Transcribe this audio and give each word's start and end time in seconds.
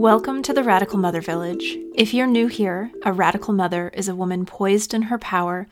Welcome 0.00 0.42
to 0.44 0.54
the 0.54 0.64
Radical 0.64 0.98
Mother 0.98 1.20
Village. 1.20 1.76
If 1.94 2.14
you're 2.14 2.26
new 2.26 2.46
here, 2.46 2.90
a 3.02 3.12
radical 3.12 3.52
mother 3.52 3.90
is 3.92 4.08
a 4.08 4.14
woman 4.14 4.46
poised 4.46 4.94
in 4.94 5.02
her 5.02 5.18
power, 5.18 5.68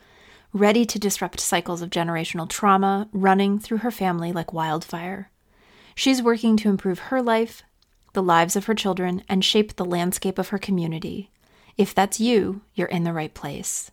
ready 0.53 0.85
to 0.85 0.99
disrupt 0.99 1.39
cycles 1.39 1.81
of 1.81 1.89
generational 1.89 2.47
trauma 2.47 3.09
running 3.11 3.57
through 3.57 3.79
her 3.79 3.89
family 3.89 4.31
like 4.31 4.53
wildfire. 4.53 5.31
She's 5.95 6.21
working 6.21 6.57
to 6.57 6.69
improve 6.69 6.99
her 6.99 7.23
life, 7.23 7.63
the 8.13 8.21
lives 8.21 8.55
of 8.55 8.65
her 8.65 8.75
children, 8.75 9.23
and 9.27 9.43
shape 9.43 9.77
the 9.77 9.83
landscape 9.83 10.37
of 10.37 10.49
her 10.49 10.59
community. 10.59 11.31
If 11.75 11.95
that's 11.95 12.19
you, 12.19 12.61
you're 12.75 12.87
in 12.87 13.05
the 13.05 13.13
right 13.13 13.33
place. 13.33 13.89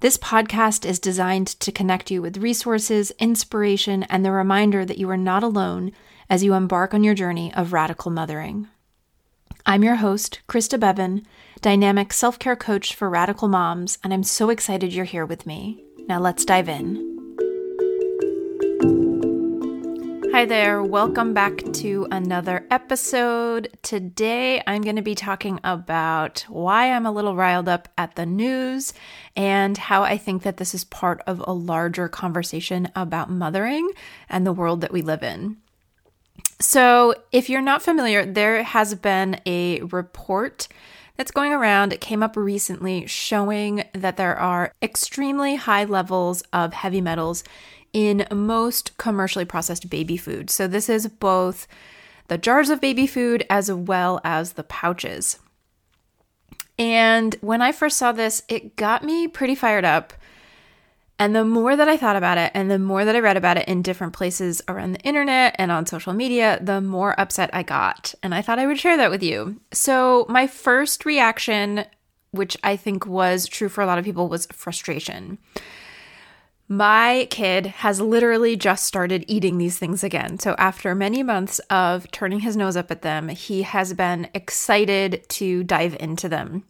This 0.00 0.18
podcast 0.18 0.84
is 0.84 0.98
designed 0.98 1.46
to 1.60 1.72
connect 1.72 2.10
you 2.10 2.20
with 2.20 2.36
resources, 2.36 3.10
inspiration, 3.18 4.02
and 4.02 4.22
the 4.22 4.32
reminder 4.32 4.84
that 4.84 4.98
you 4.98 5.08
are 5.08 5.16
not 5.16 5.42
alone 5.42 5.92
as 6.28 6.44
you 6.44 6.52
embark 6.52 6.92
on 6.92 7.02
your 7.02 7.14
journey 7.14 7.54
of 7.54 7.72
radical 7.72 8.10
mothering. 8.10 8.68
I'm 9.64 9.84
your 9.84 9.94
host, 9.94 10.40
Christa 10.48 10.78
Gowen, 10.78 11.24
dynamic 11.60 12.12
self 12.12 12.36
care 12.40 12.56
coach 12.56 12.96
for 12.96 13.08
radical 13.08 13.46
moms, 13.46 13.96
and 14.02 14.12
I'm 14.12 14.24
so 14.24 14.50
excited 14.50 14.92
you're 14.92 15.04
here 15.04 15.24
with 15.24 15.46
me. 15.46 15.84
Now 16.08 16.18
let's 16.18 16.44
dive 16.44 16.68
in. 16.68 16.96
Hi 20.32 20.46
there, 20.46 20.82
welcome 20.82 21.32
back 21.32 21.58
to 21.74 22.08
another 22.10 22.66
episode. 22.72 23.68
Today 23.82 24.60
I'm 24.66 24.82
going 24.82 24.96
to 24.96 25.02
be 25.02 25.14
talking 25.14 25.60
about 25.62 26.44
why 26.48 26.90
I'm 26.90 27.06
a 27.06 27.12
little 27.12 27.36
riled 27.36 27.68
up 27.68 27.88
at 27.96 28.16
the 28.16 28.26
news 28.26 28.92
and 29.36 29.78
how 29.78 30.02
I 30.02 30.18
think 30.18 30.42
that 30.42 30.56
this 30.56 30.74
is 30.74 30.82
part 30.84 31.22
of 31.28 31.44
a 31.46 31.52
larger 31.52 32.08
conversation 32.08 32.88
about 32.96 33.30
mothering 33.30 33.88
and 34.28 34.44
the 34.44 34.52
world 34.52 34.80
that 34.80 34.92
we 34.92 35.02
live 35.02 35.22
in. 35.22 35.58
So, 36.62 37.16
if 37.32 37.50
you're 37.50 37.60
not 37.60 37.82
familiar, 37.82 38.24
there 38.24 38.62
has 38.62 38.94
been 38.94 39.40
a 39.44 39.80
report 39.80 40.68
that's 41.16 41.32
going 41.32 41.52
around. 41.52 41.92
It 41.92 42.00
came 42.00 42.22
up 42.22 42.36
recently 42.36 43.04
showing 43.08 43.82
that 43.92 44.16
there 44.16 44.38
are 44.38 44.72
extremely 44.80 45.56
high 45.56 45.82
levels 45.82 46.42
of 46.52 46.72
heavy 46.72 47.00
metals 47.00 47.42
in 47.92 48.28
most 48.30 48.96
commercially 48.96 49.44
processed 49.44 49.90
baby 49.90 50.16
food. 50.16 50.50
So, 50.50 50.68
this 50.68 50.88
is 50.88 51.08
both 51.08 51.66
the 52.28 52.38
jars 52.38 52.70
of 52.70 52.80
baby 52.80 53.08
food 53.08 53.44
as 53.50 53.72
well 53.72 54.20
as 54.22 54.52
the 54.52 54.62
pouches. 54.62 55.40
And 56.78 57.34
when 57.40 57.60
I 57.60 57.72
first 57.72 57.98
saw 57.98 58.12
this, 58.12 58.42
it 58.48 58.76
got 58.76 59.02
me 59.02 59.26
pretty 59.26 59.56
fired 59.56 59.84
up 59.84 60.12
and 61.22 61.36
the 61.36 61.44
more 61.44 61.76
that 61.76 61.88
I 61.88 61.96
thought 61.96 62.16
about 62.16 62.36
it 62.36 62.50
and 62.52 62.68
the 62.68 62.80
more 62.80 63.04
that 63.04 63.14
I 63.14 63.20
read 63.20 63.36
about 63.36 63.56
it 63.56 63.68
in 63.68 63.80
different 63.80 64.12
places 64.12 64.60
around 64.66 64.90
the 64.90 65.00
internet 65.02 65.54
and 65.56 65.70
on 65.70 65.86
social 65.86 66.12
media, 66.12 66.58
the 66.60 66.80
more 66.80 67.14
upset 67.18 67.48
I 67.52 67.62
got. 67.62 68.12
And 68.24 68.34
I 68.34 68.42
thought 68.42 68.58
I 68.58 68.66
would 68.66 68.80
share 68.80 68.96
that 68.96 69.12
with 69.12 69.22
you. 69.22 69.60
So, 69.72 70.26
my 70.28 70.48
first 70.48 71.04
reaction, 71.04 71.84
which 72.32 72.56
I 72.64 72.74
think 72.74 73.06
was 73.06 73.46
true 73.46 73.68
for 73.68 73.82
a 73.82 73.86
lot 73.86 74.00
of 74.00 74.04
people, 74.04 74.26
was 74.26 74.46
frustration. 74.46 75.38
My 76.66 77.28
kid 77.30 77.66
has 77.66 78.00
literally 78.00 78.56
just 78.56 78.84
started 78.84 79.24
eating 79.28 79.58
these 79.58 79.78
things 79.78 80.02
again. 80.02 80.40
So, 80.40 80.56
after 80.58 80.92
many 80.92 81.22
months 81.22 81.60
of 81.70 82.10
turning 82.10 82.40
his 82.40 82.56
nose 82.56 82.76
up 82.76 82.90
at 82.90 83.02
them, 83.02 83.28
he 83.28 83.62
has 83.62 83.94
been 83.94 84.28
excited 84.34 85.24
to 85.28 85.62
dive 85.62 85.96
into 86.00 86.28
them. 86.28 86.64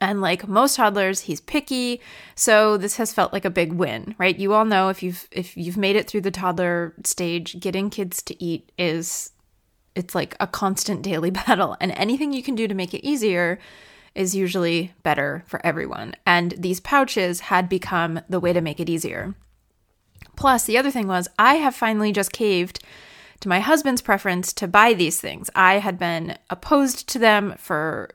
And 0.00 0.20
like 0.20 0.48
most 0.48 0.76
toddlers, 0.76 1.20
he's 1.20 1.40
picky, 1.40 2.00
so 2.34 2.76
this 2.76 2.96
has 2.96 3.12
felt 3.12 3.32
like 3.32 3.44
a 3.44 3.50
big 3.50 3.72
win, 3.72 4.14
right? 4.18 4.38
You 4.38 4.54
all 4.54 4.64
know 4.64 4.88
if 4.88 5.02
you've 5.02 5.28
if 5.30 5.56
you've 5.56 5.76
made 5.76 5.96
it 5.96 6.08
through 6.08 6.22
the 6.22 6.30
toddler 6.30 6.94
stage, 7.04 7.60
getting 7.60 7.90
kids 7.90 8.22
to 8.22 8.42
eat 8.42 8.72
is 8.78 9.30
it's 9.94 10.14
like 10.14 10.34
a 10.40 10.46
constant 10.46 11.02
daily 11.02 11.30
battle, 11.46 11.76
and 11.80 11.92
anything 11.92 12.32
you 12.32 12.42
can 12.42 12.54
do 12.54 12.66
to 12.68 12.74
make 12.74 12.94
it 12.94 13.06
easier 13.06 13.58
is 14.14 14.34
usually 14.34 14.92
better 15.02 15.42
for 15.46 15.64
everyone. 15.64 16.14
And 16.26 16.52
these 16.58 16.80
pouches 16.80 17.40
had 17.40 17.68
become 17.68 18.20
the 18.28 18.40
way 18.40 18.52
to 18.52 18.60
make 18.60 18.78
it 18.78 18.90
easier. 18.90 19.34
Plus, 20.36 20.64
the 20.64 20.78
other 20.78 20.90
thing 20.90 21.06
was 21.06 21.28
I 21.38 21.54
have 21.56 21.74
finally 21.74 22.12
just 22.12 22.32
caved 22.32 22.80
to 23.40 23.48
my 23.48 23.60
husband's 23.60 24.02
preference 24.02 24.52
to 24.54 24.68
buy 24.68 24.94
these 24.94 25.20
things. 25.20 25.50
I 25.54 25.78
had 25.78 25.98
been 25.98 26.36
opposed 26.48 27.08
to 27.08 27.18
them 27.18 27.54
for 27.58 28.10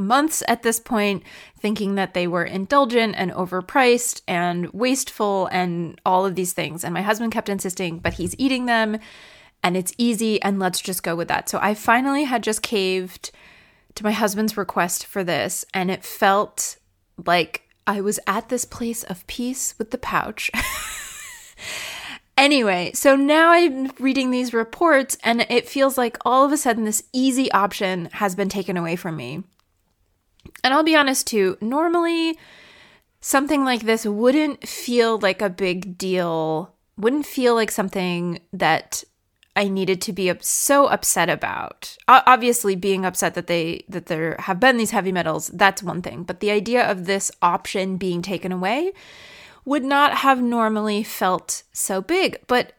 months 0.00 0.42
at 0.48 0.62
this 0.62 0.80
point, 0.80 1.22
thinking 1.58 1.94
that 1.96 2.14
they 2.14 2.26
were 2.26 2.44
indulgent 2.44 3.14
and 3.16 3.30
overpriced 3.32 4.22
and 4.26 4.72
wasteful 4.72 5.46
and 5.46 6.00
all 6.04 6.26
of 6.26 6.34
these 6.34 6.52
things. 6.52 6.84
And 6.84 6.94
my 6.94 7.02
husband 7.02 7.32
kept 7.32 7.48
insisting, 7.48 7.98
but 7.98 8.14
he's 8.14 8.34
eating 8.38 8.66
them 8.66 8.98
and 9.62 9.76
it's 9.76 9.92
easy 9.98 10.40
and 10.42 10.58
let's 10.58 10.80
just 10.80 11.02
go 11.02 11.16
with 11.16 11.28
that. 11.28 11.48
So 11.48 11.58
I 11.60 11.74
finally 11.74 12.24
had 12.24 12.42
just 12.42 12.62
caved 12.62 13.30
to 13.94 14.04
my 14.04 14.12
husband's 14.12 14.56
request 14.56 15.04
for 15.06 15.24
this 15.24 15.64
and 15.74 15.90
it 15.90 16.04
felt 16.04 16.76
like 17.26 17.62
I 17.86 18.00
was 18.00 18.20
at 18.26 18.48
this 18.48 18.64
place 18.64 19.02
of 19.02 19.26
peace 19.26 19.74
with 19.78 19.90
the 19.90 19.98
pouch. 19.98 20.50
Anyway, 22.38 22.92
so 22.94 23.16
now 23.16 23.50
I'm 23.50 23.90
reading 23.98 24.30
these 24.30 24.54
reports 24.54 25.18
and 25.24 25.44
it 25.50 25.68
feels 25.68 25.98
like 25.98 26.16
all 26.24 26.46
of 26.46 26.52
a 26.52 26.56
sudden 26.56 26.84
this 26.84 27.02
easy 27.12 27.50
option 27.50 28.08
has 28.12 28.36
been 28.36 28.48
taken 28.48 28.76
away 28.76 28.94
from 28.94 29.16
me. 29.16 29.42
And 30.64 30.74
I'll 30.74 30.82
be 30.82 30.96
honest 30.96 31.26
too, 31.26 31.56
normally 31.60 32.38
something 33.20 33.64
like 33.64 33.82
this 33.82 34.04
wouldn't 34.04 34.66
feel 34.66 35.18
like 35.18 35.42
a 35.42 35.50
big 35.50 35.98
deal, 35.98 36.74
wouldn't 36.96 37.26
feel 37.26 37.54
like 37.54 37.70
something 37.70 38.40
that 38.52 39.04
I 39.56 39.66
needed 39.66 40.00
to 40.02 40.12
be 40.12 40.32
so 40.40 40.86
upset 40.86 41.28
about. 41.28 41.96
Obviously, 42.06 42.76
being 42.76 43.04
upset 43.04 43.34
that 43.34 43.48
they 43.48 43.84
that 43.88 44.06
there 44.06 44.36
have 44.38 44.60
been 44.60 44.76
these 44.76 44.92
heavy 44.92 45.10
metals, 45.10 45.48
that's 45.48 45.82
one 45.82 46.00
thing. 46.00 46.22
But 46.22 46.38
the 46.38 46.52
idea 46.52 46.88
of 46.88 47.06
this 47.06 47.32
option 47.42 47.96
being 47.96 48.22
taken 48.22 48.52
away 48.52 48.92
would 49.64 49.84
not 49.84 50.18
have 50.18 50.40
normally 50.40 51.02
felt 51.02 51.64
so 51.72 52.00
big. 52.00 52.38
But 52.46 52.72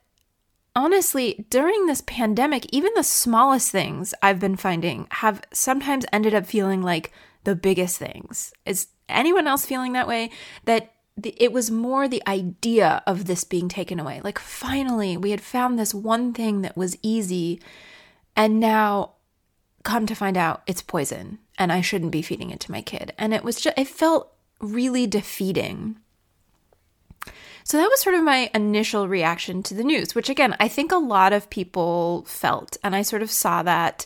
honestly, 0.74 1.46
during 1.50 1.86
this 1.86 2.02
pandemic, 2.02 2.66
even 2.74 2.92
the 2.96 3.04
smallest 3.04 3.72
things 3.72 4.14
I've 4.22 4.40
been 4.40 4.56
finding 4.56 5.08
have 5.12 5.42
sometimes 5.52 6.06
ended 6.14 6.34
up 6.34 6.46
feeling 6.46 6.82
like 6.82 7.12
the 7.44 7.56
biggest 7.56 7.98
things. 7.98 8.54
Is 8.66 8.88
anyone 9.08 9.48
else 9.48 9.66
feeling 9.66 9.94
that 9.94 10.08
way? 10.08 10.32
That 10.66 10.92
it 11.24 11.52
was 11.52 11.70
more 11.70 12.08
the 12.08 12.24
idea 12.28 13.04
of 13.06 13.26
this 13.26 13.44
being 13.44 13.68
taken 13.68 14.00
away. 14.00 14.22
Like, 14.24 14.40
finally, 14.40 15.18
we 15.18 15.32
had 15.32 15.42
found 15.42 15.78
this 15.78 15.94
one 15.94 16.34
thing 16.34 16.62
that 16.62 16.78
was 16.78 16.98
easy, 17.02 17.62
and 18.36 18.60
now 18.60 19.14
come 19.84 20.06
to 20.06 20.16
find 20.16 20.38
out 20.38 20.62
it's 20.68 20.82
poison 20.82 21.40
and 21.58 21.72
I 21.72 21.82
shouldn't 21.82 22.12
be 22.12 22.22
feeding 22.22 22.52
it 22.52 22.60
to 22.62 22.72
my 22.72 22.82
kid. 22.82 23.14
And 23.18 23.34
it 23.34 23.44
was 23.44 23.60
just, 23.60 23.78
it 23.78 23.88
felt 23.88 24.32
really 24.60 25.08
defeating. 25.08 25.98
So 27.64 27.78
that 27.78 27.90
was 27.90 28.02
sort 28.02 28.16
of 28.16 28.24
my 28.24 28.50
initial 28.54 29.08
reaction 29.08 29.62
to 29.64 29.74
the 29.74 29.84
news, 29.84 30.16
which 30.16 30.30
again, 30.30 30.56
I 30.60 30.68
think 30.68 30.92
a 30.92 30.98
lot 30.98 31.34
of 31.34 31.50
people 31.50 32.24
felt. 32.28 32.78
And 32.84 32.96
I 32.96 33.02
sort 33.02 33.22
of 33.22 33.32
saw 33.32 33.64
that 33.64 34.06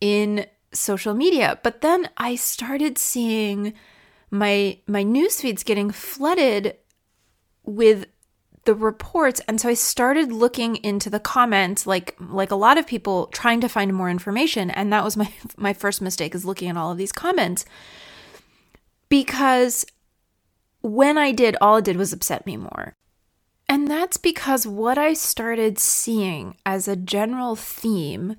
in 0.00 0.46
social 0.78 1.14
media. 1.14 1.58
But 1.62 1.80
then 1.80 2.08
I 2.16 2.34
started 2.36 2.98
seeing 2.98 3.74
my 4.30 4.78
my 4.86 5.02
news 5.02 5.40
feeds 5.40 5.62
getting 5.62 5.90
flooded 5.90 6.76
with 7.64 8.06
the 8.64 8.74
reports 8.74 9.40
and 9.46 9.60
so 9.60 9.68
I 9.68 9.74
started 9.74 10.32
looking 10.32 10.76
into 10.76 11.08
the 11.08 11.20
comments 11.20 11.86
like 11.86 12.16
like 12.20 12.50
a 12.50 12.56
lot 12.56 12.78
of 12.78 12.86
people 12.86 13.28
trying 13.28 13.60
to 13.60 13.68
find 13.68 13.94
more 13.94 14.10
information 14.10 14.70
and 14.70 14.92
that 14.92 15.04
was 15.04 15.16
my 15.16 15.32
my 15.56 15.72
first 15.72 16.02
mistake 16.02 16.34
is 16.34 16.44
looking 16.44 16.68
at 16.68 16.76
all 16.76 16.90
of 16.90 16.98
these 16.98 17.12
comments 17.12 17.64
because 19.08 19.86
when 20.82 21.16
I 21.16 21.32
did 21.32 21.56
all 21.60 21.76
it 21.76 21.84
did 21.84 21.96
was 21.96 22.12
upset 22.12 22.46
me 22.46 22.56
more. 22.56 22.96
And 23.68 23.88
that's 23.88 24.16
because 24.16 24.66
what 24.66 24.96
I 24.96 25.14
started 25.14 25.78
seeing 25.78 26.56
as 26.64 26.86
a 26.86 26.94
general 26.94 27.56
theme 27.56 28.36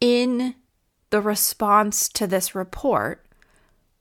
in 0.00 0.54
the 1.10 1.20
response 1.20 2.08
to 2.08 2.26
this 2.26 2.54
report 2.54 3.24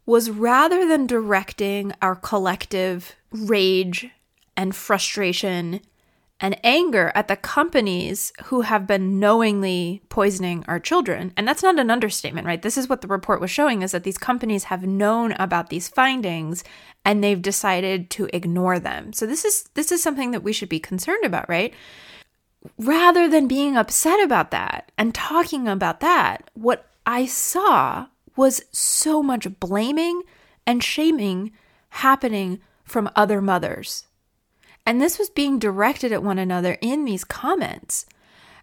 was 0.05 0.29
rather 0.29 0.87
than 0.87 1.05
directing 1.05 1.91
our 2.01 2.15
collective 2.15 3.15
rage 3.31 4.09
and 4.57 4.75
frustration 4.75 5.81
and 6.39 6.59
anger 6.63 7.11
at 7.15 7.27
the 7.27 7.35
companies 7.35 8.31
who 8.45 8.61
have 8.61 8.87
been 8.87 9.19
knowingly 9.19 10.01
poisoning 10.09 10.63
our 10.67 10.79
children 10.79 11.33
and 11.35 11.47
that's 11.47 11.61
not 11.61 11.77
an 11.77 11.91
understatement 11.91 12.47
right? 12.47 12.61
This 12.61 12.77
is 12.77 12.87
what 12.87 13.01
the 13.01 13.07
report 13.07 13.41
was 13.41 13.51
showing 13.51 13.81
is 13.81 13.91
that 13.91 14.03
these 14.03 14.17
companies 14.17 14.65
have 14.65 14.83
known 14.85 15.33
about 15.33 15.69
these 15.69 15.89
findings 15.89 16.63
and 17.03 17.23
they've 17.23 17.41
decided 17.41 18.09
to 18.11 18.29
ignore 18.33 18.79
them. 18.79 19.13
So 19.13 19.25
this 19.25 19.45
is 19.45 19.69
this 19.73 19.91
is 19.91 20.01
something 20.01 20.31
that 20.31 20.43
we 20.43 20.53
should 20.53 20.69
be 20.69 20.79
concerned 20.79 21.25
about 21.25 21.49
right? 21.49 21.73
Rather 22.77 23.27
than 23.27 23.47
being 23.47 23.77
upset 23.77 24.21
about 24.21 24.51
that 24.51 24.91
and 24.97 25.13
talking 25.13 25.67
about 25.67 25.99
that 25.99 26.49
what 26.53 26.88
I 27.11 27.25
saw 27.25 28.05
was 28.35 28.61
so 28.71 29.23
much 29.23 29.59
blaming 29.59 30.21
and 30.67 30.83
shaming 30.83 31.51
happening 31.89 32.59
from 32.83 33.09
other 33.15 33.41
mothers. 33.41 34.05
And 34.85 35.01
this 35.01 35.17
was 35.17 35.31
being 35.31 35.57
directed 35.57 36.11
at 36.11 36.21
one 36.21 36.37
another 36.37 36.77
in 36.81 37.05
these 37.05 37.23
comments. 37.23 38.05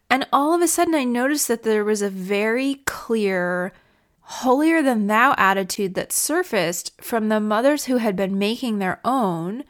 And 0.08 0.28
all 0.32 0.54
of 0.54 0.62
a 0.62 0.68
sudden, 0.68 0.94
I 0.94 1.02
noticed 1.02 1.48
that 1.48 1.64
there 1.64 1.84
was 1.84 2.02
a 2.02 2.08
very 2.08 2.76
clear 2.86 3.72
holier 4.20 4.80
than 4.80 5.08
thou 5.08 5.34
attitude 5.36 5.94
that 5.94 6.12
surfaced 6.12 6.92
from 7.02 7.28
the 7.28 7.40
mothers 7.40 7.86
who 7.86 7.96
had 7.96 8.14
been 8.14 8.38
making 8.38 8.78
their 8.78 9.00
own 9.04 9.64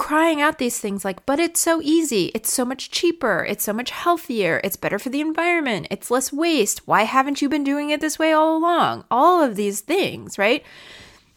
crying 0.00 0.40
out 0.40 0.56
these 0.56 0.78
things 0.78 1.04
like, 1.04 1.26
but 1.26 1.38
it's 1.38 1.60
so 1.60 1.82
easy. 1.82 2.30
It's 2.34 2.50
so 2.50 2.64
much 2.64 2.90
cheaper. 2.90 3.44
It's 3.46 3.62
so 3.62 3.74
much 3.74 3.90
healthier. 3.90 4.58
It's 4.64 4.74
better 4.74 4.98
for 4.98 5.10
the 5.10 5.20
environment. 5.20 5.88
It's 5.90 6.10
less 6.10 6.32
waste. 6.32 6.88
Why 6.88 7.02
haven't 7.02 7.42
you 7.42 7.50
been 7.50 7.64
doing 7.64 7.90
it 7.90 8.00
this 8.00 8.18
way 8.18 8.32
all 8.32 8.56
along? 8.56 9.04
All 9.10 9.42
of 9.42 9.56
these 9.56 9.82
things, 9.82 10.38
right? 10.38 10.64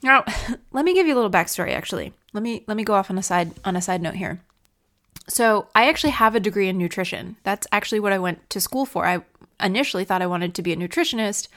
Now, 0.02 0.24
let 0.72 0.86
me 0.86 0.94
give 0.94 1.06
you 1.06 1.14
a 1.14 1.18
little 1.18 1.30
backstory 1.30 1.74
actually. 1.76 2.14
Let 2.32 2.42
me 2.42 2.64
let 2.66 2.78
me 2.78 2.86
go 2.86 2.94
off 2.94 3.12
on 3.12 3.18
a 3.18 3.22
side 3.22 3.52
on 3.66 3.76
a 3.76 3.82
side 3.82 4.02
note 4.02 4.16
here. 4.16 4.42
So, 5.28 5.68
I 5.76 5.90
actually 5.90 6.12
have 6.12 6.34
a 6.34 6.40
degree 6.40 6.70
in 6.70 6.78
nutrition. 6.78 7.36
That's 7.44 7.68
actually 7.74 8.00
what 8.00 8.14
I 8.14 8.18
went 8.18 8.50
to 8.52 8.62
school 8.62 8.86
for. 8.86 9.06
I 9.06 9.24
initially 9.62 10.06
thought 10.06 10.22
I 10.22 10.28
wanted 10.28 10.56
to 10.56 10.62
be 10.62 10.72
a 10.72 10.78
nutritionist 10.78 11.50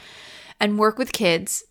and 0.59 0.77
work 0.77 0.99
with 0.99 1.13
kids 1.13 1.63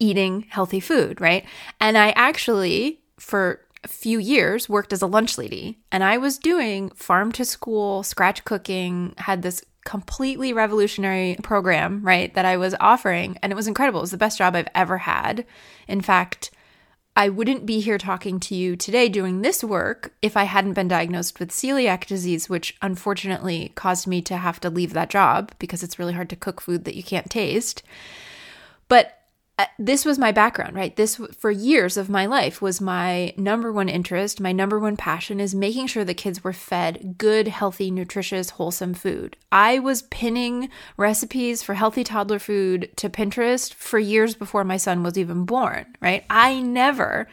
eating 0.00 0.46
healthy 0.48 0.80
food, 0.80 1.20
right? 1.20 1.44
And 1.80 1.96
I 1.96 2.10
actually 2.16 2.98
for 3.16 3.60
few 3.86 4.18
years 4.18 4.68
worked 4.68 4.92
as 4.92 5.02
a 5.02 5.06
lunch 5.06 5.38
lady 5.38 5.78
and 5.90 6.04
I 6.04 6.18
was 6.18 6.38
doing 6.38 6.90
farm 6.90 7.32
to 7.32 7.44
school 7.44 8.02
scratch 8.02 8.44
cooking, 8.44 9.14
had 9.18 9.42
this 9.42 9.64
completely 9.84 10.52
revolutionary 10.52 11.36
program, 11.42 12.02
right, 12.02 12.34
that 12.34 12.44
I 12.44 12.56
was 12.56 12.74
offering 12.80 13.38
and 13.42 13.52
it 13.52 13.56
was 13.56 13.68
incredible. 13.68 14.00
It 14.00 14.02
was 14.02 14.10
the 14.10 14.16
best 14.16 14.38
job 14.38 14.56
I've 14.56 14.68
ever 14.74 14.98
had. 14.98 15.46
In 15.86 16.00
fact, 16.00 16.50
I 17.18 17.30
wouldn't 17.30 17.64
be 17.64 17.80
here 17.80 17.96
talking 17.96 18.38
to 18.40 18.54
you 18.54 18.76
today 18.76 19.08
doing 19.08 19.40
this 19.40 19.64
work 19.64 20.12
if 20.20 20.36
I 20.36 20.44
hadn't 20.44 20.74
been 20.74 20.88
diagnosed 20.88 21.40
with 21.40 21.50
celiac 21.50 22.06
disease, 22.06 22.50
which 22.50 22.76
unfortunately 22.82 23.72
caused 23.74 24.06
me 24.06 24.20
to 24.22 24.36
have 24.36 24.60
to 24.60 24.68
leave 24.68 24.92
that 24.92 25.08
job 25.08 25.52
because 25.58 25.82
it's 25.82 25.98
really 25.98 26.12
hard 26.12 26.28
to 26.28 26.36
cook 26.36 26.60
food 26.60 26.84
that 26.84 26.94
you 26.94 27.02
can't 27.02 27.30
taste. 27.30 27.82
But 28.88 29.18
Uh, 29.58 29.64
this 29.78 30.04
was 30.04 30.18
my 30.18 30.32
background, 30.32 30.76
right? 30.76 30.96
This 30.96 31.16
for 31.38 31.50
years 31.50 31.96
of 31.96 32.10
my 32.10 32.26
life 32.26 32.60
was 32.60 32.78
my 32.78 33.32
number 33.38 33.72
one 33.72 33.88
interest, 33.88 34.38
my 34.38 34.52
number 34.52 34.78
one 34.78 34.98
passion 34.98 35.40
is 35.40 35.54
making 35.54 35.86
sure 35.86 36.04
the 36.04 36.12
kids 36.12 36.44
were 36.44 36.52
fed 36.52 37.14
good, 37.16 37.48
healthy, 37.48 37.90
nutritious, 37.90 38.50
wholesome 38.50 38.92
food. 38.92 39.34
I 39.50 39.78
was 39.78 40.02
pinning 40.02 40.68
recipes 40.98 41.62
for 41.62 41.72
healthy 41.72 42.04
toddler 42.04 42.38
food 42.38 42.90
to 42.96 43.08
Pinterest 43.08 43.72
for 43.72 43.98
years 43.98 44.34
before 44.34 44.62
my 44.62 44.76
son 44.76 45.02
was 45.02 45.16
even 45.16 45.46
born, 45.46 45.86
right? 46.02 46.26
I 46.28 46.60
never 46.60 47.26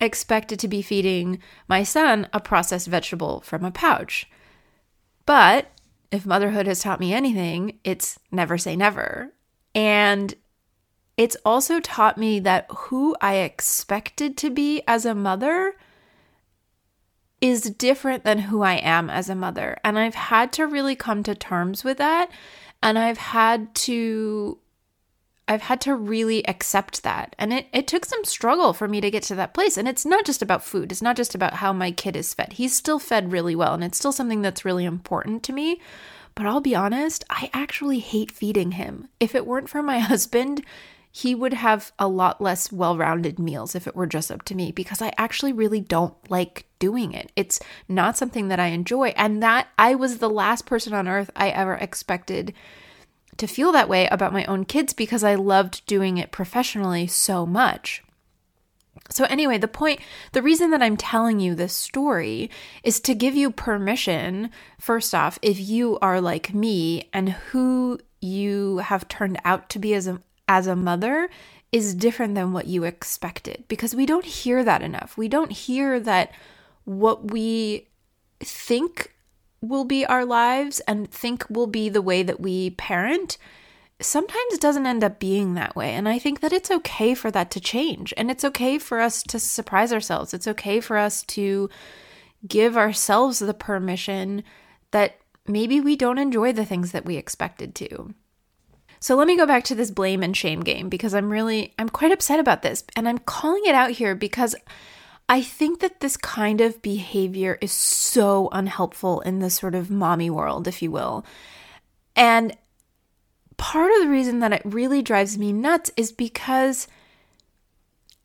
expected 0.00 0.58
to 0.60 0.68
be 0.68 0.80
feeding 0.80 1.38
my 1.68 1.82
son 1.82 2.28
a 2.32 2.40
processed 2.40 2.88
vegetable 2.88 3.42
from 3.42 3.62
a 3.62 3.70
pouch. 3.70 4.26
But 5.26 5.70
if 6.10 6.24
motherhood 6.24 6.66
has 6.66 6.80
taught 6.80 6.98
me 6.98 7.12
anything, 7.12 7.78
it's 7.84 8.18
never 8.30 8.56
say 8.56 8.74
never. 8.74 9.32
And 9.74 10.34
it's 11.16 11.36
also 11.44 11.80
taught 11.80 12.18
me 12.18 12.40
that 12.40 12.66
who 12.70 13.14
I 13.20 13.36
expected 13.36 14.36
to 14.38 14.50
be 14.50 14.82
as 14.88 15.04
a 15.04 15.14
mother 15.14 15.74
is 17.40 17.62
different 17.62 18.24
than 18.24 18.38
who 18.38 18.62
I 18.62 18.74
am 18.74 19.10
as 19.10 19.28
a 19.28 19.34
mother. 19.34 19.76
And 19.84 19.98
I've 19.98 20.14
had 20.14 20.52
to 20.54 20.66
really 20.66 20.94
come 20.94 21.22
to 21.24 21.34
terms 21.34 21.84
with 21.84 21.98
that. 21.98 22.30
And 22.82 22.98
I've 22.98 23.18
had 23.18 23.74
to 23.74 24.58
I've 25.48 25.62
had 25.62 25.80
to 25.82 25.94
really 25.94 26.46
accept 26.46 27.02
that. 27.02 27.34
And 27.38 27.52
it, 27.52 27.66
it 27.72 27.86
took 27.86 28.04
some 28.04 28.24
struggle 28.24 28.72
for 28.72 28.86
me 28.86 29.00
to 29.00 29.10
get 29.10 29.24
to 29.24 29.34
that 29.34 29.54
place. 29.54 29.76
And 29.76 29.88
it's 29.88 30.06
not 30.06 30.24
just 30.24 30.40
about 30.40 30.64
food, 30.64 30.92
it's 30.92 31.02
not 31.02 31.16
just 31.16 31.34
about 31.34 31.54
how 31.54 31.72
my 31.72 31.90
kid 31.90 32.16
is 32.16 32.32
fed. 32.32 32.54
He's 32.54 32.74
still 32.74 32.98
fed 32.98 33.32
really 33.32 33.56
well, 33.56 33.74
and 33.74 33.82
it's 33.84 33.98
still 33.98 34.12
something 34.12 34.40
that's 34.40 34.64
really 34.64 34.84
important 34.84 35.42
to 35.42 35.52
me. 35.52 35.80
But 36.34 36.46
I'll 36.46 36.60
be 36.60 36.74
honest, 36.74 37.24
I 37.28 37.50
actually 37.52 37.98
hate 37.98 38.30
feeding 38.30 38.72
him. 38.72 39.08
If 39.20 39.34
it 39.34 39.46
weren't 39.46 39.68
for 39.68 39.82
my 39.82 39.98
husband, 40.12 40.64
he 41.14 41.34
would 41.34 41.52
have 41.52 41.92
a 41.98 42.08
lot 42.08 42.40
less 42.40 42.72
well 42.72 42.96
rounded 42.96 43.38
meals 43.38 43.74
if 43.74 43.86
it 43.86 43.94
were 43.94 44.06
just 44.06 44.32
up 44.32 44.42
to 44.44 44.54
me 44.54 44.72
because 44.72 45.02
I 45.02 45.12
actually 45.18 45.52
really 45.52 45.80
don't 45.80 46.14
like 46.30 46.64
doing 46.78 47.12
it. 47.12 47.30
It's 47.36 47.60
not 47.86 48.16
something 48.16 48.48
that 48.48 48.58
I 48.58 48.68
enjoy. 48.68 49.08
And 49.08 49.42
that 49.42 49.68
I 49.78 49.94
was 49.94 50.18
the 50.18 50.30
last 50.30 50.64
person 50.64 50.94
on 50.94 51.06
earth 51.06 51.30
I 51.36 51.50
ever 51.50 51.74
expected 51.74 52.54
to 53.36 53.46
feel 53.46 53.72
that 53.72 53.90
way 53.90 54.06
about 54.06 54.32
my 54.32 54.46
own 54.46 54.64
kids 54.64 54.94
because 54.94 55.22
I 55.22 55.34
loved 55.34 55.84
doing 55.86 56.16
it 56.16 56.32
professionally 56.32 57.06
so 57.06 57.44
much. 57.44 58.02
So, 59.10 59.24
anyway, 59.24 59.58
the 59.58 59.68
point, 59.68 60.00
the 60.32 60.42
reason 60.42 60.70
that 60.70 60.82
I'm 60.82 60.96
telling 60.96 61.40
you 61.40 61.54
this 61.54 61.74
story 61.74 62.50
is 62.82 63.00
to 63.00 63.14
give 63.14 63.34
you 63.34 63.50
permission, 63.50 64.50
first 64.78 65.14
off, 65.14 65.38
if 65.42 65.58
you 65.58 65.98
are 66.00 66.20
like 66.20 66.54
me 66.54 67.08
and 67.12 67.30
who 67.30 67.98
you 68.20 68.78
have 68.78 69.08
turned 69.08 69.38
out 69.44 69.68
to 69.70 69.78
be 69.78 69.92
as 69.92 70.06
a, 70.06 70.22
as 70.48 70.66
a 70.66 70.76
mother 70.76 71.28
is 71.70 71.94
different 71.94 72.34
than 72.34 72.52
what 72.52 72.66
you 72.66 72.84
expected 72.84 73.64
because 73.68 73.94
we 73.94 74.06
don't 74.06 74.24
hear 74.24 74.62
that 74.62 74.82
enough. 74.82 75.16
We 75.16 75.28
don't 75.28 75.52
hear 75.52 75.98
that 76.00 76.32
what 76.84 77.30
we 77.30 77.88
think 78.40 79.14
will 79.60 79.84
be 79.84 80.04
our 80.04 80.24
lives 80.24 80.80
and 80.80 81.10
think 81.10 81.46
will 81.48 81.68
be 81.68 81.88
the 81.88 82.02
way 82.02 82.22
that 82.22 82.40
we 82.40 82.70
parent 82.70 83.38
sometimes 84.00 84.58
doesn't 84.58 84.86
end 84.86 85.04
up 85.04 85.18
being 85.18 85.54
that 85.54 85.76
way. 85.76 85.92
And 85.92 86.08
I 86.08 86.18
think 86.18 86.40
that 86.40 86.52
it's 86.52 86.70
okay 86.70 87.14
for 87.14 87.30
that 87.30 87.50
to 87.52 87.60
change. 87.60 88.12
And 88.16 88.30
it's 88.30 88.44
okay 88.44 88.78
for 88.78 89.00
us 89.00 89.22
to 89.24 89.38
surprise 89.38 89.92
ourselves. 89.92 90.34
It's 90.34 90.48
okay 90.48 90.80
for 90.80 90.96
us 90.96 91.22
to 91.24 91.70
give 92.46 92.76
ourselves 92.76 93.38
the 93.38 93.54
permission 93.54 94.42
that 94.90 95.18
maybe 95.46 95.80
we 95.80 95.96
don't 95.96 96.18
enjoy 96.18 96.52
the 96.52 96.64
things 96.64 96.92
that 96.92 97.04
we 97.04 97.16
expected 97.16 97.74
to. 97.76 98.14
So 99.02 99.16
let 99.16 99.26
me 99.26 99.36
go 99.36 99.46
back 99.46 99.64
to 99.64 99.74
this 99.74 99.90
blame 99.90 100.22
and 100.22 100.36
shame 100.36 100.60
game 100.60 100.88
because 100.88 101.12
I'm 101.12 101.28
really, 101.28 101.74
I'm 101.76 101.88
quite 101.88 102.12
upset 102.12 102.38
about 102.38 102.62
this. 102.62 102.84
And 102.94 103.08
I'm 103.08 103.18
calling 103.18 103.64
it 103.66 103.74
out 103.74 103.90
here 103.90 104.14
because 104.14 104.54
I 105.28 105.42
think 105.42 105.80
that 105.80 105.98
this 105.98 106.16
kind 106.16 106.60
of 106.60 106.80
behavior 106.82 107.58
is 107.60 107.72
so 107.72 108.48
unhelpful 108.52 109.20
in 109.22 109.40
the 109.40 109.50
sort 109.50 109.74
of 109.74 109.90
mommy 109.90 110.30
world, 110.30 110.68
if 110.68 110.82
you 110.82 110.92
will. 110.92 111.26
And 112.14 112.56
part 113.56 113.90
of 113.90 114.02
the 114.02 114.08
reason 114.08 114.38
that 114.38 114.52
it 114.52 114.62
really 114.64 115.02
drives 115.02 115.36
me 115.36 115.52
nuts 115.52 115.90
is 115.96 116.12
because 116.12 116.86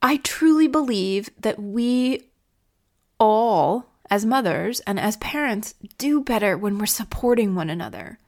I 0.03 0.17
truly 0.17 0.67
believe 0.67 1.31
that 1.39 1.59
we 1.59 2.29
all, 3.19 3.87
as 4.11 4.27
mothers 4.27 4.79
and 4.81 4.99
as 4.99 5.17
parents, 5.17 5.73
do 5.97 6.21
better 6.21 6.55
when 6.55 6.77
we're 6.77 6.85
supporting 6.85 7.55
one 7.55 7.71
another. 7.71 8.19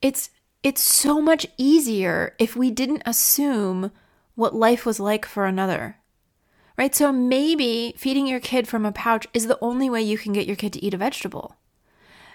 It's 0.00 0.30
it's 0.62 0.82
so 0.82 1.20
much 1.20 1.46
easier 1.56 2.34
if 2.38 2.54
we 2.54 2.70
didn't 2.70 3.02
assume 3.04 3.90
what 4.34 4.54
life 4.54 4.86
was 4.86 5.00
like 5.00 5.26
for 5.26 5.44
another. 5.44 5.96
Right? 6.78 6.94
So 6.94 7.12
maybe 7.12 7.94
feeding 7.96 8.26
your 8.26 8.40
kid 8.40 8.66
from 8.66 8.86
a 8.86 8.92
pouch 8.92 9.26
is 9.34 9.46
the 9.46 9.58
only 9.60 9.90
way 9.90 10.02
you 10.02 10.16
can 10.16 10.32
get 10.32 10.46
your 10.46 10.56
kid 10.56 10.72
to 10.74 10.84
eat 10.84 10.94
a 10.94 10.98
vegetable. 10.98 11.56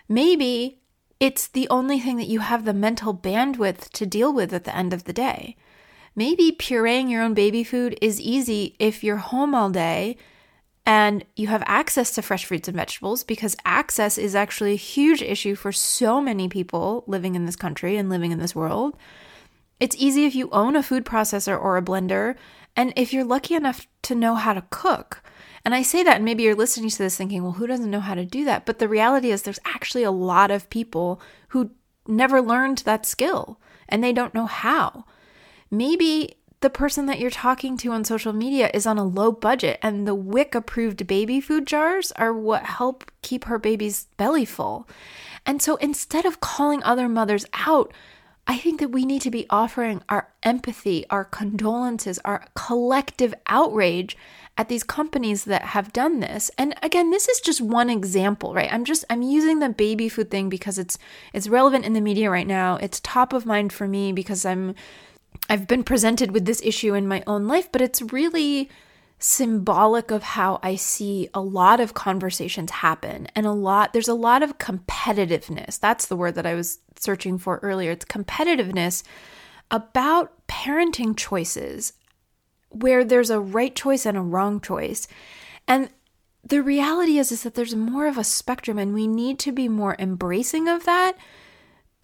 Maybe 0.08 0.80
it's 1.20 1.48
the 1.48 1.68
only 1.70 2.00
thing 2.00 2.18
that 2.18 2.28
you 2.28 2.42
have 2.42 2.64
the 2.64 2.74
mental 2.74 3.14
bandwidth 3.14 3.90
to 3.90 4.06
deal 4.06 4.32
with 4.32 4.54
at 4.54 4.64
the 4.64 4.76
end 4.76 4.94
of 4.94 5.06
the 5.06 5.14
day. 5.14 5.56
Maybe 6.16 6.52
pureeing 6.52 7.10
your 7.10 7.24
own 7.24 7.34
baby 7.34 7.64
food 7.64 7.98
is 8.02 8.22
easy 8.22 8.76
if 8.80 9.04
you're 9.04 9.18
home 9.18 9.56
all 9.56 9.70
day 9.70 10.18
and 10.88 11.26
you 11.36 11.48
have 11.48 11.64
access 11.66 12.16
to 12.16 12.22
fresh 12.22 12.46
fruits 12.46 12.70
and 12.70 12.78
vegetables 12.78 13.26
because 13.26 13.58
access 13.66 14.18
is 14.18 14.34
actually 14.34 14.72
a 14.72 14.78
huge 14.78 15.22
issue 15.22 15.54
for 15.54 15.74
so 15.74 16.22
many 16.22 16.48
people 16.48 17.04
living 17.08 17.36
in 17.36 17.46
this 17.46 17.58
country 17.58 17.98
and 17.98 18.10
living 18.10 18.32
in 18.32 18.40
this 18.40 18.56
world. 18.56 18.96
It's 19.82 19.98
easy 19.98 20.26
if 20.26 20.34
you 20.34 20.50
own 20.52 20.78
a 20.78 20.82
food 20.82 21.04
processor 21.04 21.62
or 21.62 21.76
a 21.76 21.82
blender, 21.82 22.36
and 22.78 22.94
if 22.96 23.12
you're 23.12 23.26
lucky 23.26 23.54
enough 23.54 23.86
to 24.04 24.16
know 24.16 24.36
how 24.36 24.54
to 24.54 24.64
cook. 24.70 25.22
And 25.66 25.76
I 25.76 25.82
say 25.82 26.04
that, 26.04 26.16
and 26.16 26.26
maybe 26.26 26.44
you're 26.44 26.56
listening 26.56 26.90
to 26.90 26.98
this 26.98 27.18
thinking, 27.18 27.44
well, 27.44 27.52
who 27.52 27.68
doesn't 27.68 27.92
know 27.92 28.00
how 28.00 28.16
to 28.16 28.24
do 28.24 28.46
that? 28.46 28.66
But 28.66 28.80
the 28.80 28.88
reality 28.88 29.30
is, 29.30 29.42
there's 29.42 29.60
actually 29.66 30.04
a 30.04 30.12
lot 30.12 30.52
of 30.52 30.70
people 30.70 31.20
who 31.50 31.72
never 32.08 32.42
learned 32.42 32.78
that 32.80 33.06
skill 33.06 33.60
and 33.90 34.02
they 34.02 34.14
don't 34.14 34.34
know 34.34 34.46
how. 34.46 35.04
Maybe 35.70 36.36
the 36.60 36.70
person 36.70 37.06
that 37.06 37.20
you're 37.20 37.30
talking 37.30 37.78
to 37.78 37.92
on 37.92 38.04
social 38.04 38.34
media 38.34 38.72
is 38.74 38.88
on 38.88 38.98
a 38.98 39.04
low 39.04 39.32
budget 39.32 39.80
and 39.84 40.08
the 40.08 40.16
WIC 40.16 40.56
approved 40.56 41.06
baby 41.06 41.40
food 41.40 41.68
jars 41.68 42.12
are 42.14 42.34
what 42.34 42.64
help 42.64 43.12
keep 43.22 43.46
her 43.46 43.60
baby's 43.60 44.08
belly 44.18 44.46
full. 44.46 44.88
And 45.46 45.62
so 45.62 45.76
instead 45.76 46.26
of 46.26 46.40
calling 46.42 46.82
other 46.84 47.08
mothers 47.08 47.46
out, 47.54 47.94
I 48.48 48.58
think 48.58 48.80
that 48.80 48.90
we 48.90 49.06
need 49.06 49.22
to 49.24 49.32
be 49.32 49.46
offering 49.50 50.02
our 50.10 50.30
empathy, 50.42 51.06
our 51.10 51.26
condolences, 51.26 52.18
our 52.26 52.46
collective 52.56 53.34
outrage 53.48 54.18
at 54.58 54.70
these 54.70 54.84
companies 54.84 55.44
that 55.44 55.62
have 55.62 55.94
done 55.94 56.22
this. 56.22 56.50
And 56.58 56.74
again, 56.82 57.12
this 57.12 57.28
is 57.28 57.42
just 57.42 57.62
one 57.62 57.90
example, 57.90 58.54
right? 58.54 58.72
I'm 58.72 58.86
just 58.86 59.06
I'm 59.10 59.22
using 59.22 59.60
the 59.60 59.70
baby 59.70 60.10
food 60.10 60.32
thing 60.32 60.50
because 60.50 60.80
it's 60.80 60.98
it's 61.34 61.50
relevant 61.50 61.86
in 61.86 61.94
the 61.94 62.02
media 62.02 62.32
right 62.32 62.48
now. 62.48 62.78
It's 62.78 63.00
top 63.02 63.34
of 63.34 63.46
mind 63.46 63.74
for 63.74 63.88
me 63.88 64.14
because 64.14 64.46
I'm 64.46 64.74
I've 65.50 65.68
been 65.68 65.84
presented 65.84 66.32
with 66.32 66.46
this 66.46 66.62
issue 66.64 66.94
in 66.94 67.08
my 67.08 67.24
own 67.28 67.48
life, 67.48 67.72
but 67.72 67.82
it's 67.82 68.02
really 68.02 68.70
symbolic 69.20 70.12
of 70.12 70.22
how 70.22 70.60
I 70.62 70.76
see 70.76 71.28
a 71.34 71.42
lot 71.42 71.80
of 71.80 71.96
conversations 71.96 72.70
happen 72.70 73.28
and 73.36 73.48
a 73.48 73.52
lot 73.52 73.92
there's 73.92 74.08
a 74.08 74.14
lot 74.14 74.44
of 74.44 74.60
competitiveness. 74.60 75.80
That's 75.80 76.06
the 76.06 76.16
word 76.16 76.36
that 76.36 76.46
I 76.46 76.54
was 76.54 76.80
searching 76.98 77.40
for 77.40 77.58
earlier. 77.64 77.92
It's 77.92 78.06
competitiveness 78.06 79.02
about 79.72 80.34
parenting 80.48 81.18
choices 81.18 81.94
where 82.70 83.04
there's 83.04 83.30
a 83.30 83.40
right 83.40 83.76
choice 83.76 84.06
and 84.06 84.18
a 84.18 84.22
wrong 84.22 84.62
choice. 84.62 85.08
And 85.68 85.90
the 86.44 86.62
reality 86.62 87.18
is, 87.18 87.32
is 87.32 87.44
that 87.44 87.56
there's 87.56 87.76
more 87.76 88.08
of 88.08 88.18
a 88.18 88.24
spectrum 88.24 88.78
and 88.78 88.94
we 88.94 89.08
need 89.08 89.40
to 89.40 89.52
be 89.52 89.68
more 89.68 89.96
embracing 89.98 90.68
of 90.68 90.86
that 90.86 91.18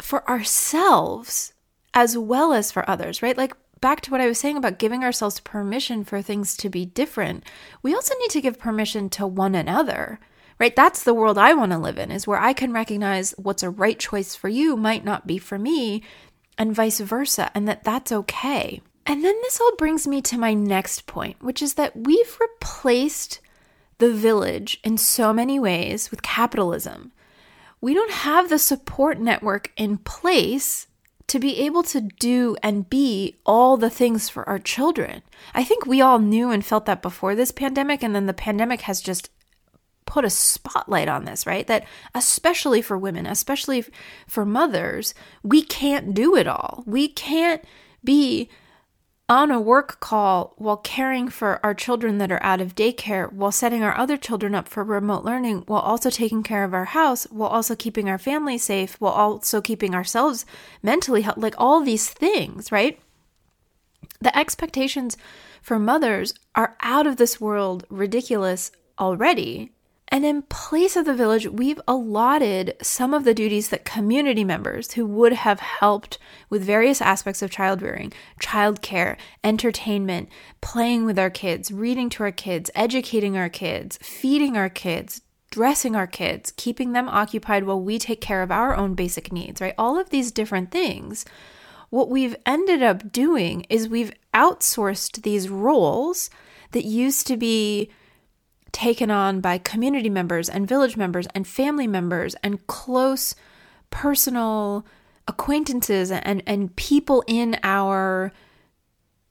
for 0.01 0.27
ourselves 0.27 1.52
as 1.93 2.17
well 2.17 2.53
as 2.53 2.71
for 2.71 2.89
others, 2.89 3.21
right? 3.21 3.37
Like 3.37 3.53
back 3.81 4.01
to 4.01 4.11
what 4.11 4.21
I 4.21 4.27
was 4.27 4.39
saying 4.39 4.57
about 4.57 4.79
giving 4.79 5.03
ourselves 5.03 5.39
permission 5.41 6.03
for 6.03 6.21
things 6.21 6.55
to 6.57 6.69
be 6.69 6.85
different. 6.85 7.43
We 7.81 7.93
also 7.93 8.15
need 8.19 8.29
to 8.31 8.41
give 8.41 8.57
permission 8.57 9.09
to 9.11 9.27
one 9.27 9.55
another. 9.55 10.19
Right? 10.59 10.75
That's 10.75 11.03
the 11.03 11.15
world 11.15 11.37
I 11.37 11.53
want 11.53 11.71
to 11.73 11.77
live 11.77 11.97
in 11.97 12.11
is 12.11 12.27
where 12.27 12.39
I 12.39 12.53
can 12.53 12.71
recognize 12.71 13.31
what's 13.37 13.63
a 13.63 13.69
right 13.69 13.99
choice 13.99 14.35
for 14.35 14.47
you 14.47 14.77
might 14.77 15.03
not 15.03 15.27
be 15.27 15.37
for 15.37 15.57
me 15.59 16.03
and 16.57 16.75
vice 16.75 16.99
versa 16.99 17.51
and 17.53 17.67
that 17.67 17.83
that's 17.83 18.11
okay. 18.11 18.81
And 19.05 19.23
then 19.23 19.35
this 19.41 19.59
all 19.59 19.75
brings 19.75 20.07
me 20.07 20.21
to 20.21 20.37
my 20.37 20.53
next 20.53 21.05
point, 21.07 21.41
which 21.41 21.61
is 21.61 21.73
that 21.73 21.95
we've 21.95 22.37
replaced 22.39 23.41
the 23.97 24.13
village 24.13 24.79
in 24.83 24.97
so 24.97 25.33
many 25.33 25.59
ways 25.59 26.09
with 26.09 26.21
capitalism. 26.21 27.11
We 27.81 27.93
don't 27.93 28.11
have 28.11 28.47
the 28.47 28.59
support 28.59 29.19
network 29.19 29.71
in 29.75 29.97
place 29.97 30.87
to 31.27 31.39
be 31.39 31.59
able 31.59 31.83
to 31.83 32.01
do 32.01 32.55
and 32.61 32.89
be 32.89 33.37
all 33.45 33.77
the 33.77 33.89
things 33.89 34.29
for 34.29 34.47
our 34.47 34.59
children. 34.59 35.21
I 35.53 35.63
think 35.63 35.85
we 35.85 36.01
all 36.01 36.19
knew 36.19 36.51
and 36.51 36.65
felt 36.65 36.85
that 36.85 37.01
before 37.01 37.35
this 37.35 37.51
pandemic, 37.51 38.03
and 38.03 38.15
then 38.15 38.25
the 38.25 38.33
pandemic 38.33 38.81
has 38.81 39.01
just 39.01 39.29
put 40.05 40.25
a 40.25 40.29
spotlight 40.29 41.07
on 41.07 41.25
this, 41.25 41.45
right? 41.45 41.65
That 41.65 41.85
especially 42.13 42.81
for 42.81 42.97
women, 42.97 43.25
especially 43.25 43.85
for 44.27 44.45
mothers, 44.45 45.13
we 45.43 45.63
can't 45.63 46.13
do 46.13 46.35
it 46.35 46.47
all. 46.47 46.83
We 46.85 47.07
can't 47.07 47.63
be 48.03 48.49
on 49.33 49.49
a 49.49 49.59
work 49.59 49.99
call 49.99 50.53
while 50.57 50.77
caring 50.77 51.27
for 51.27 51.59
our 51.65 51.73
children 51.73 52.19
that 52.19 52.31
are 52.31 52.43
out 52.43 52.61
of 52.61 52.75
daycare, 52.75 53.31
while 53.33 53.51
setting 53.51 53.81
our 53.81 53.97
other 53.97 54.15
children 54.15 54.53
up 54.53 54.67
for 54.67 54.83
remote 54.83 55.25
learning, 55.25 55.63
while 55.65 55.81
also 55.81 56.11
taking 56.11 56.43
care 56.43 56.63
of 56.63 56.73
our 56.73 56.85
house, 56.85 57.25
while 57.31 57.49
also 57.49 57.75
keeping 57.75 58.07
our 58.07 58.19
family 58.19 58.59
safe, 58.59 58.95
while 59.01 59.11
also 59.11 59.59
keeping 59.59 59.95
ourselves 59.95 60.45
mentally 60.83 61.23
healthy, 61.23 61.41
like 61.41 61.55
all 61.57 61.81
these 61.81 62.09
things, 62.09 62.71
right? 62.71 62.99
The 64.21 64.37
expectations 64.37 65.17
for 65.63 65.79
mothers 65.79 66.35
are 66.53 66.77
out 66.81 67.07
of 67.07 67.17
this 67.17 67.41
world 67.41 67.85
ridiculous 67.89 68.71
already. 68.99 69.71
And 70.13 70.23
in 70.25 70.43
place 70.43 70.95
of 70.95 71.05
the 71.05 71.15
village, 71.15 71.47
we've 71.47 71.81
allotted 71.87 72.75
some 72.83 73.15
of 73.15 73.23
the 73.23 73.33
duties 73.33 73.69
that 73.69 73.83
community 73.83 74.43
members 74.43 74.91
who 74.91 75.07
would 75.07 75.33
have 75.33 75.59
helped 75.59 76.19
with 76.51 76.63
various 76.63 77.01
aspects 77.01 77.41
of 77.41 77.49
child 77.49 77.81
rearing, 77.81 78.13
childcare, 78.39 79.17
entertainment, 79.43 80.29
playing 80.61 81.05
with 81.05 81.17
our 81.17 81.31
kids, 81.31 81.71
reading 81.71 82.11
to 82.11 82.21
our 82.21 82.31
kids, 82.31 82.69
educating 82.75 83.35
our 83.35 83.49
kids, 83.49 83.97
feeding 84.03 84.55
our 84.55 84.69
kids, 84.69 85.23
dressing 85.49 85.95
our 85.95 86.05
kids, 86.05 86.53
keeping 86.57 86.93
them 86.93 87.09
occupied 87.09 87.63
while 87.63 87.81
we 87.81 87.97
take 87.97 88.21
care 88.21 88.43
of 88.43 88.51
our 88.51 88.75
own 88.75 88.93
basic 88.93 89.31
needs, 89.31 89.61
right? 89.61 89.73
All 89.79 89.99
of 89.99 90.11
these 90.11 90.31
different 90.31 90.69
things. 90.69 91.25
What 91.89 92.11
we've 92.11 92.35
ended 92.45 92.83
up 92.83 93.11
doing 93.11 93.65
is 93.67 93.89
we've 93.89 94.13
outsourced 94.31 95.23
these 95.23 95.49
roles 95.49 96.29
that 96.69 96.85
used 96.85 97.25
to 97.25 97.35
be 97.35 97.89
taken 98.73 99.09
on 99.09 99.39
by 99.39 99.57
community 99.57 100.09
members 100.09 100.49
and 100.49 100.67
village 100.67 100.97
members 100.97 101.27
and 101.33 101.47
family 101.47 101.87
members 101.87 102.35
and 102.43 102.67
close 102.67 103.35
personal 103.89 104.85
acquaintances 105.27 106.11
and, 106.11 106.43
and 106.45 106.75
people 106.75 107.23
in 107.27 107.57
our 107.63 108.33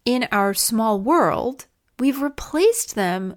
in 0.05 0.27
our 0.33 0.55
small 0.55 0.99
world 0.99 1.67
we've 1.99 2.23
replaced 2.23 2.95
them 2.95 3.37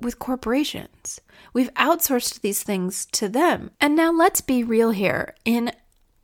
with 0.00 0.18
corporations. 0.18 1.20
We've 1.52 1.72
outsourced 1.74 2.40
these 2.40 2.62
things 2.62 3.06
to 3.12 3.28
them. 3.28 3.70
And 3.80 3.96
now 3.96 4.12
let's 4.12 4.40
be 4.40 4.62
real 4.62 4.90
here. 4.90 5.34
In 5.44 5.72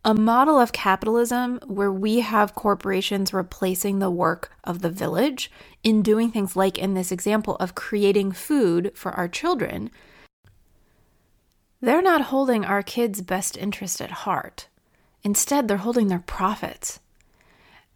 a 0.04 0.14
model 0.14 0.58
of 0.58 0.72
capitalism 0.72 1.60
where 1.66 1.92
we 1.92 2.20
have 2.20 2.54
corporations 2.54 3.34
replacing 3.34 3.98
the 3.98 4.10
work 4.10 4.52
of 4.64 4.80
the 4.80 4.88
village 4.88 5.50
in 5.82 6.00
doing 6.00 6.30
things 6.30 6.56
like 6.56 6.78
in 6.78 6.94
this 6.94 7.12
example 7.12 7.56
of 7.56 7.74
creating 7.74 8.32
food 8.32 8.92
for 8.94 9.12
our 9.12 9.28
children, 9.28 9.90
they're 11.82 12.02
not 12.02 12.22
holding 12.22 12.64
our 12.64 12.82
kids' 12.82 13.20
best 13.20 13.56
interest 13.56 14.00
at 14.00 14.10
heart. 14.10 14.68
Instead, 15.22 15.68
they're 15.68 15.76
holding 15.78 16.08
their 16.08 16.24
profits. 16.26 17.00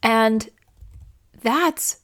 And 0.02 0.50
that's 1.40 2.00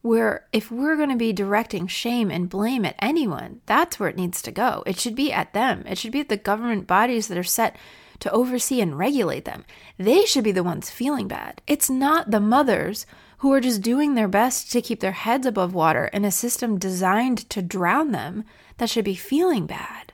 where, 0.00 0.46
if 0.52 0.70
we're 0.70 0.96
going 0.96 1.10
to 1.10 1.16
be 1.16 1.32
directing 1.32 1.86
shame 1.86 2.30
and 2.30 2.48
blame 2.48 2.84
at 2.84 2.96
anyone, 2.98 3.60
that's 3.66 4.00
where 4.00 4.08
it 4.08 4.16
needs 4.16 4.40
to 4.42 4.50
go. 4.50 4.82
It 4.86 4.98
should 4.98 5.14
be 5.14 5.30
at 5.30 5.52
them, 5.52 5.84
it 5.86 5.98
should 5.98 6.12
be 6.12 6.20
at 6.20 6.30
the 6.30 6.38
government 6.38 6.86
bodies 6.86 7.28
that 7.28 7.38
are 7.38 7.44
set 7.44 7.76
to 8.22 8.30
oversee 8.30 8.80
and 8.80 8.96
regulate 8.96 9.44
them. 9.44 9.64
They 9.98 10.24
should 10.24 10.44
be 10.44 10.52
the 10.52 10.62
ones 10.62 10.90
feeling 10.90 11.26
bad. 11.26 11.60
It's 11.66 11.90
not 11.90 12.30
the 12.30 12.38
mothers 12.38 13.04
who 13.38 13.52
are 13.52 13.60
just 13.60 13.82
doing 13.82 14.14
their 14.14 14.28
best 14.28 14.70
to 14.70 14.80
keep 14.80 15.00
their 15.00 15.10
heads 15.10 15.44
above 15.44 15.74
water 15.74 16.06
in 16.06 16.24
a 16.24 16.30
system 16.30 16.78
designed 16.78 17.50
to 17.50 17.60
drown 17.60 18.12
them 18.12 18.44
that 18.76 18.88
should 18.88 19.04
be 19.04 19.16
feeling 19.16 19.66
bad. 19.66 20.12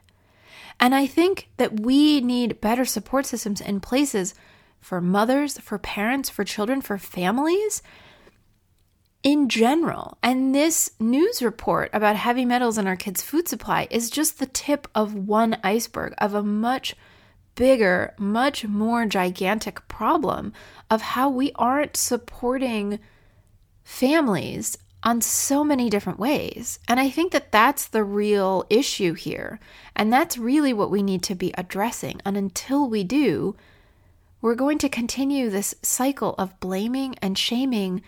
And 0.79 0.95
I 0.95 1.05
think 1.05 1.49
that 1.57 1.79
we 1.79 2.19
need 2.19 2.59
better 2.59 2.83
support 2.83 3.27
systems 3.27 3.61
in 3.61 3.79
places 3.79 4.33
for 4.81 5.01
mothers, 5.01 5.59
for 5.59 5.77
parents, 5.77 6.31
for 6.31 6.43
children, 6.43 6.81
for 6.81 6.97
families 6.97 7.83
in 9.21 9.49
general. 9.49 10.17
And 10.23 10.55
this 10.55 10.89
news 10.99 11.43
report 11.43 11.91
about 11.93 12.15
heavy 12.15 12.45
metals 12.45 12.79
in 12.79 12.87
our 12.87 12.95
kids' 12.95 13.21
food 13.21 13.47
supply 13.47 13.87
is 13.91 14.09
just 14.09 14.39
the 14.39 14.47
tip 14.47 14.87
of 14.95 15.13
one 15.13 15.57
iceberg 15.63 16.15
of 16.17 16.33
a 16.33 16.41
much 16.41 16.95
bigger, 17.59 18.13
much 18.17 18.65
more 18.65 19.05
gigantic 19.05 19.85
problem 19.89 20.53
of 20.89 21.01
how 21.01 21.29
we 21.29 21.51
aren't 21.55 21.97
supporting 21.97 22.99
families 23.83 24.77
on 25.03 25.19
so 25.19 25.61
many 25.61 25.89
different 25.89 26.19
ways. 26.19 26.79
And 26.87 27.01
I 27.01 27.09
think 27.09 27.33
that 27.33 27.51
that's 27.51 27.85
the 27.85 28.05
real 28.05 28.65
issue 28.69 29.13
here. 29.13 29.59
And 29.93 30.11
that's 30.11 30.37
really 30.37 30.71
what 30.71 30.89
we 30.89 31.03
need 31.03 31.21
to 31.23 31.35
be 31.35 31.53
addressing. 31.57 32.21
And 32.23 32.37
until 32.37 32.89
we 32.89 33.03
do, 33.03 33.57
we're 34.41 34.55
going 34.55 34.77
to 34.77 34.87
continue 34.87 35.49
this 35.49 35.75
cycle 35.81 36.35
of 36.37 36.57
blaming 36.61 37.15
and 37.21 37.37
shaming 37.37 38.01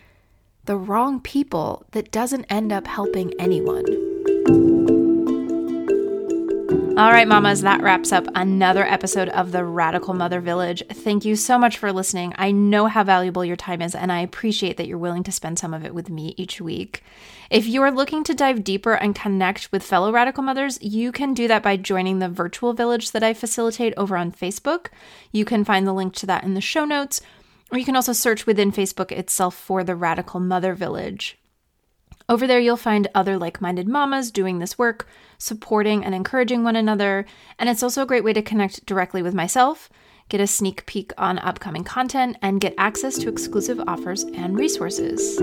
the 0.64 0.78
wrong 0.78 1.20
people 1.20 1.86
that 1.92 2.10
doesn't 2.10 2.46
end 2.46 2.72
up 2.72 2.88
helping 2.88 3.34
anyone. 3.38 4.71
All 7.02 7.10
right, 7.10 7.28
mamas, 7.28 7.62
that 7.62 7.82
wraps 7.82 8.12
up 8.12 8.28
another 8.36 8.86
episode 8.86 9.30
of 9.30 9.52
the 9.52 9.66
Radical 9.66 10.14
Mother 10.14 10.40
Village. 10.40 10.84
Thank 10.88 11.26
you 11.26 11.36
so 11.36 11.58
much 11.58 11.80
for 11.80 11.92
listening. 11.92 12.36
I 12.38 12.52
know 12.52 12.86
how 12.86 13.04
valuable 13.04 13.44
your 13.44 13.56
time 13.56 13.82
is, 13.82 13.96
and 13.96 14.12
I 14.12 14.20
appreciate 14.20 14.78
that 14.78 14.86
you're 14.86 15.00
willing 15.00 15.24
to 15.24 15.32
spend 15.32 15.58
some 15.58 15.74
of 15.74 15.84
it 15.84 15.96
with 15.96 16.12
me 16.12 16.36
each 16.38 16.62
week. 16.62 17.02
If 17.50 17.66
you 17.66 17.82
are 17.82 17.90
looking 17.90 18.24
to 18.26 18.36
dive 18.36 18.64
deeper 18.64 18.94
and 18.94 19.16
connect 19.16 19.72
with 19.72 19.82
fellow 19.82 20.12
radical 20.12 20.44
mothers, 20.44 20.78
you 20.80 21.12
can 21.12 21.34
do 21.34 21.48
that 21.48 21.64
by 21.64 21.76
joining 21.76 22.20
the 22.20 22.30
virtual 22.30 22.74
village 22.74 23.10
that 23.14 23.24
I 23.24 23.34
facilitate 23.34 23.96
over 23.98 24.16
on 24.16 24.32
Facebook. 24.32 24.90
You 25.32 25.44
can 25.44 25.66
find 25.66 25.88
the 25.88 25.94
link 25.94 26.14
to 26.18 26.28
that 26.28 26.44
in 26.44 26.54
the 26.54 26.62
show 26.62 26.86
notes, 26.86 27.20
or 27.72 27.80
you 27.80 27.86
can 27.86 27.96
also 27.96 28.14
search 28.14 28.46
within 28.46 28.72
Facebook 28.72 29.12
itself 29.12 29.56
for 29.56 29.84
the 29.84 29.96
Radical 29.96 30.40
Mother 30.40 30.76
Village. 30.76 31.41
Over 32.32 32.48
there, 32.48 32.62
you'll 32.62 32.78
find 32.78 33.10
other 33.14 33.38
like 33.38 33.60
minded 33.60 33.90
mamas 33.90 34.32
doing 34.32 34.60
this 34.60 34.78
work, 34.78 35.06
supporting 35.38 36.06
and 36.06 36.16
encouraging 36.16 36.64
one 36.64 36.78
another. 36.78 37.26
And 37.60 37.70
it's 37.70 37.84
also 37.84 38.04
a 38.04 38.06
great 38.06 38.24
way 38.24 38.32
to 38.32 38.42
connect 38.42 38.86
directly 38.86 39.22
with 39.22 39.34
myself, 39.34 39.90
get 40.30 40.40
a 40.40 40.48
sneak 40.48 40.86
peek 40.86 41.12
on 41.18 41.40
upcoming 41.40 41.84
content, 41.84 42.38
and 42.42 42.62
get 42.62 42.74
access 42.78 43.18
to 43.18 43.28
exclusive 43.28 43.82
offers 43.86 44.24
and 44.24 44.58
resources. 44.58 45.42